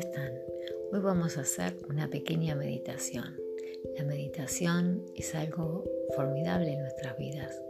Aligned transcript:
están? 0.00 0.32
Hoy 0.92 1.00
vamos 1.00 1.36
a 1.36 1.42
hacer 1.42 1.76
una 1.90 2.08
pequeña 2.08 2.54
meditación. 2.54 3.38
La 3.98 4.04
meditación 4.04 5.04
es 5.14 5.34
algo 5.34 5.84
formidable 6.16 6.72
en 6.72 6.80
nuestras 6.80 7.18
vidas. 7.18 7.60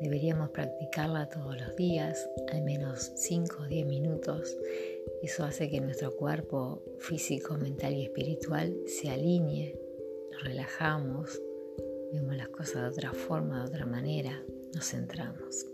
Deberíamos 0.00 0.50
practicarla 0.50 1.28
todos 1.28 1.60
los 1.60 1.74
días, 1.74 2.28
al 2.52 2.62
menos 2.62 3.10
5 3.16 3.62
o 3.62 3.66
10 3.66 3.86
minutos. 3.86 4.56
Eso 5.22 5.42
hace 5.44 5.68
que 5.68 5.80
nuestro 5.80 6.14
cuerpo 6.14 6.84
físico, 7.00 7.56
mental 7.56 7.94
y 7.94 8.04
espiritual 8.04 8.76
se 8.86 9.10
alinee, 9.10 9.76
nos 10.30 10.44
relajamos, 10.44 11.42
vemos 12.12 12.36
las 12.36 12.48
cosas 12.48 12.82
de 12.82 12.88
otra 12.90 13.12
forma, 13.12 13.64
de 13.64 13.68
otra 13.70 13.86
manera, 13.86 14.40
nos 14.72 14.88
centramos. 14.88 15.66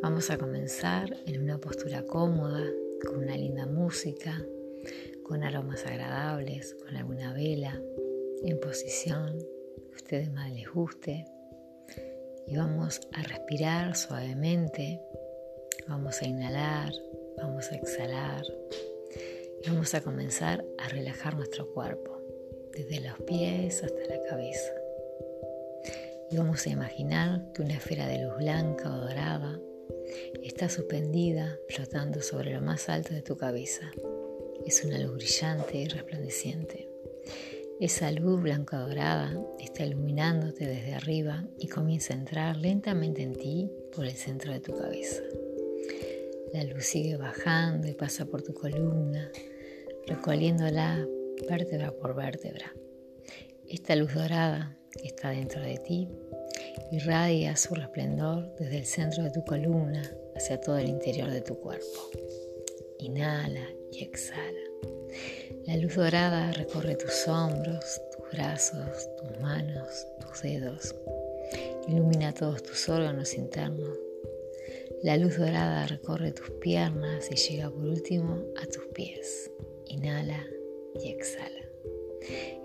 Vamos 0.00 0.30
a 0.30 0.38
comenzar 0.38 1.16
en 1.26 1.42
una 1.42 1.58
postura 1.58 2.04
cómoda, 2.06 2.64
con 3.04 3.16
una 3.16 3.36
linda 3.36 3.66
música, 3.66 4.46
con 5.22 5.44
aromas 5.44 5.86
agradables, 5.86 6.74
con 6.82 6.96
alguna 6.96 7.32
vela, 7.32 7.80
en 8.44 8.58
posición 8.60 9.38
que 9.38 9.92
a 9.92 9.96
ustedes 9.96 10.32
más 10.32 10.50
les 10.52 10.68
guste. 10.68 11.24
Y 12.46 12.56
vamos 12.56 13.00
a 13.12 13.22
respirar 13.22 13.96
suavemente, 13.96 15.00
vamos 15.88 16.20
a 16.22 16.26
inhalar, 16.26 16.92
vamos 17.36 17.70
a 17.70 17.76
exhalar 17.76 18.44
y 19.62 19.68
vamos 19.68 19.94
a 19.94 20.00
comenzar 20.00 20.64
a 20.78 20.88
relajar 20.88 21.36
nuestro 21.36 21.72
cuerpo, 21.72 22.18
desde 22.72 23.00
los 23.00 23.20
pies 23.20 23.82
hasta 23.84 24.14
la 24.14 24.22
cabeza. 24.28 24.72
Y 26.30 26.36
vamos 26.36 26.66
a 26.66 26.70
imaginar 26.70 27.52
que 27.52 27.62
una 27.62 27.74
esfera 27.74 28.06
de 28.08 28.24
luz 28.24 28.36
blanca 28.38 28.92
o 28.92 29.00
dorada 29.00 29.60
está 30.42 30.68
suspendida, 30.68 31.58
flotando 31.68 32.22
sobre 32.22 32.52
lo 32.52 32.60
más 32.60 32.88
alto 32.88 33.14
de 33.14 33.22
tu 33.22 33.36
cabeza. 33.36 33.90
Es 34.66 34.84
una 34.84 34.98
luz 34.98 35.14
brillante 35.14 35.78
y 35.78 35.88
resplandeciente. 35.88 36.88
Esa 37.80 38.12
luz 38.12 38.40
blanca 38.40 38.78
dorada 38.78 39.36
está 39.58 39.84
iluminándote 39.84 40.66
desde 40.66 40.94
arriba 40.94 41.44
y 41.58 41.66
comienza 41.68 42.14
a 42.14 42.18
entrar 42.18 42.56
lentamente 42.56 43.22
en 43.22 43.34
ti 43.34 43.70
por 43.94 44.06
el 44.06 44.12
centro 44.12 44.52
de 44.52 44.60
tu 44.60 44.76
cabeza. 44.76 45.22
La 46.52 46.64
luz 46.64 46.84
sigue 46.84 47.16
bajando 47.16 47.88
y 47.88 47.94
pasa 47.94 48.26
por 48.26 48.42
tu 48.42 48.54
columna, 48.54 49.30
recorriéndola 50.06 51.06
vértebra 51.48 51.92
por 51.92 52.14
vértebra. 52.14 52.72
Esta 53.68 53.96
luz 53.96 54.14
dorada 54.14 54.76
que 54.92 55.08
está 55.08 55.30
dentro 55.30 55.60
de 55.62 55.78
ti 55.78 56.08
irradia 56.92 57.56
su 57.56 57.74
resplendor 57.74 58.54
desde 58.58 58.78
el 58.78 58.86
centro 58.86 59.24
de 59.24 59.30
tu 59.30 59.44
columna 59.44 60.02
hacia 60.36 60.60
todo 60.60 60.78
el 60.78 60.88
interior 60.88 61.30
de 61.30 61.40
tu 61.40 61.58
cuerpo. 61.58 62.10
Inhala 63.02 63.68
y 63.90 64.04
exhala. 64.04 64.60
La 65.66 65.76
luz 65.76 65.96
dorada 65.96 66.52
recorre 66.52 66.96
tus 66.96 67.28
hombros, 67.28 68.00
tus 68.16 68.30
brazos, 68.32 69.08
tus 69.16 69.40
manos, 69.40 70.06
tus 70.20 70.42
dedos. 70.42 70.94
Ilumina 71.88 72.32
todos 72.32 72.62
tus 72.62 72.88
órganos 72.88 73.34
internos. 73.34 73.98
La 75.02 75.16
luz 75.16 75.36
dorada 75.36 75.86
recorre 75.86 76.32
tus 76.32 76.50
piernas 76.60 77.28
y 77.30 77.34
llega 77.34 77.70
por 77.70 77.84
último 77.84 78.44
a 78.62 78.66
tus 78.66 78.86
pies. 78.94 79.50
Inhala 79.86 80.46
y 80.94 81.08
exhala. 81.08 81.68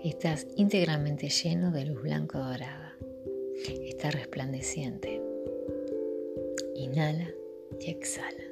Estás 0.04 0.46
íntegramente 0.56 1.28
lleno 1.28 1.72
de 1.72 1.84
luz 1.84 2.02
blanco 2.02 2.38
dorada 2.38 2.88
está 3.98 4.10
resplandeciente. 4.10 5.20
Inhala 6.76 7.34
y 7.80 7.90
exhala. 7.90 8.47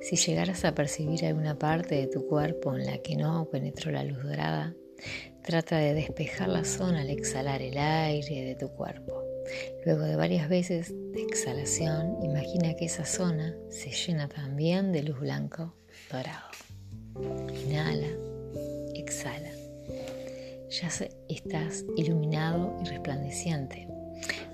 Si 0.00 0.16
llegaras 0.16 0.64
a 0.64 0.74
percibir 0.74 1.24
alguna 1.24 1.58
parte 1.58 1.94
de 1.94 2.06
tu 2.06 2.26
cuerpo 2.26 2.74
en 2.74 2.86
la 2.86 2.98
que 2.98 3.16
no 3.16 3.48
penetró 3.50 3.90
la 3.90 4.04
luz 4.04 4.22
dorada, 4.22 4.74
trata 5.42 5.78
de 5.78 5.94
despejar 5.94 6.48
la 6.48 6.64
zona 6.64 7.00
al 7.00 7.10
exhalar 7.10 7.62
el 7.62 7.78
aire 7.78 8.44
de 8.44 8.54
tu 8.54 8.68
cuerpo. 8.68 9.22
Luego 9.84 10.02
de 10.02 10.16
varias 10.16 10.48
veces 10.48 10.92
de 11.12 11.22
exhalación, 11.22 12.16
imagina 12.22 12.74
que 12.74 12.86
esa 12.86 13.04
zona 13.04 13.56
se 13.68 13.90
llena 13.90 14.28
también 14.28 14.92
de 14.92 15.02
luz 15.02 15.18
blanco 15.20 15.74
dorado. 16.10 16.48
Inhala, 17.66 18.08
exhala. 18.94 19.50
Ya 20.70 20.88
estás 21.28 21.84
iluminado 21.96 22.76
y 22.82 22.88
resplandeciente 22.88 23.88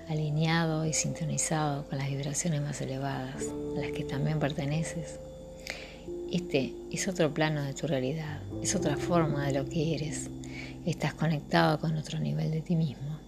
alineado 0.09 0.85
y 0.85 0.93
sintonizado 0.93 1.85
con 1.87 1.97
las 1.97 2.09
vibraciones 2.09 2.61
más 2.61 2.81
elevadas 2.81 3.43
a 3.77 3.79
las 3.79 3.91
que 3.91 4.03
también 4.03 4.39
perteneces. 4.39 5.19
Este 6.31 6.73
es 6.91 7.07
otro 7.07 7.33
plano 7.33 7.63
de 7.63 7.73
tu 7.73 7.87
realidad, 7.87 8.39
es 8.61 8.75
otra 8.75 8.97
forma 8.97 9.47
de 9.47 9.53
lo 9.53 9.69
que 9.69 9.95
eres. 9.95 10.29
Estás 10.85 11.13
conectado 11.13 11.79
con 11.79 11.97
otro 11.97 12.19
nivel 12.19 12.51
de 12.51 12.61
ti 12.61 12.75
mismo. 12.75 13.19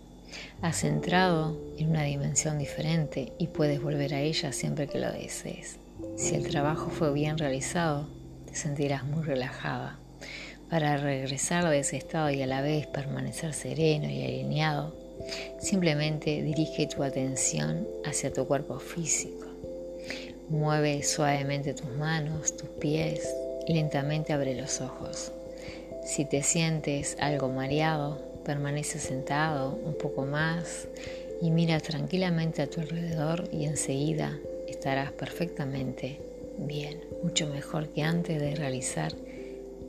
Has 0.62 0.84
entrado 0.84 1.58
en 1.78 1.90
una 1.90 2.04
dimensión 2.04 2.58
diferente 2.58 3.34
y 3.38 3.48
puedes 3.48 3.82
volver 3.82 4.14
a 4.14 4.22
ella 4.22 4.52
siempre 4.52 4.88
que 4.88 5.00
lo 5.00 5.12
desees. 5.12 5.78
Si 6.16 6.36
el 6.36 6.48
trabajo 6.48 6.90
fue 6.90 7.14
bien 7.14 7.38
realizado, 7.38 8.08
te 8.46 8.56
sentirás 8.56 9.04
muy 9.04 9.24
relajada. 9.24 9.98
Para 10.70 10.98
regresar 10.98 11.68
de 11.68 11.80
ese 11.80 11.98
estado 11.98 12.30
y 12.30 12.42
a 12.42 12.48
la 12.48 12.62
vez 12.62 12.88
permanecer 12.88 13.54
sereno 13.54 14.10
y 14.10 14.24
alineado, 14.24 14.96
Simplemente 15.60 16.42
dirige 16.42 16.88
tu 16.88 17.04
atención 17.04 17.88
hacia 18.06 18.32
tu 18.32 18.46
cuerpo 18.48 18.80
físico. 18.80 19.48
Mueve 20.50 21.04
suavemente 21.04 21.74
tus 21.74 21.90
manos, 21.92 22.58
tus 22.58 22.70
pies 22.70 23.28
y 23.68 23.74
lentamente 23.74 24.34
abre 24.34 24.56
los 24.60 24.82
ojos. 24.82 25.32
Si 26.04 26.26
te 26.26 26.44
sientes 26.44 27.16
algo 27.20 27.50
mareado, 27.50 28.20
permanece 28.44 29.00
sentado 29.00 29.80
un 29.86 29.94
poco 29.94 30.26
más 30.26 30.88
y 31.42 31.52
mira 31.52 31.80
tranquilamente 31.80 32.62
a 32.62 32.68
tu 32.68 32.82
alrededor 32.82 33.48
y 33.52 33.66
enseguida 33.66 34.38
estarás 34.68 35.12
perfectamente 35.12 36.20
bien, 36.58 37.02
mucho 37.24 37.48
mejor 37.48 37.90
que 37.90 38.04
antes 38.04 38.40
de 38.40 38.56
realizar 38.56 39.14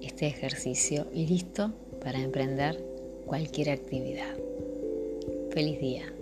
este 0.01 0.27
ejercicio 0.27 1.07
y 1.13 1.27
listo 1.27 1.73
para 2.03 2.21
emprender 2.21 2.79
cualquier 3.27 3.71
actividad. 3.71 4.35
Feliz 5.53 5.79
día. 5.81 6.22